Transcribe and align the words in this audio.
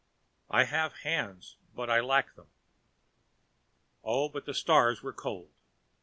I 0.49 0.63
have 0.63 0.93
hands, 1.03 1.57
but 1.75 1.87
I 1.87 1.99
lack 1.99 2.33
them. 2.33 2.47
Oh, 4.03 4.29
but 4.29 4.45
the 4.47 4.53
stars 4.55 5.03
were 5.03 5.13
cold! 5.13 5.51